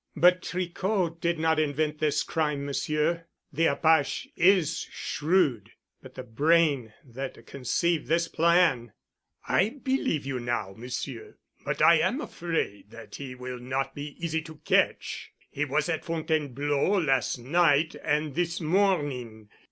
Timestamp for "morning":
18.59-19.49